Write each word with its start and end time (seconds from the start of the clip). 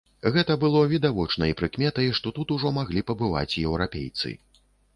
Гэта 0.35 0.53
было 0.61 0.79
відавочнай 0.93 1.53
прыкметай, 1.59 2.09
што 2.21 2.33
тут 2.39 2.55
ужо 2.57 2.73
маглі 2.81 3.05
пабываць 3.13 3.47
еўрапейцы. 3.69 4.37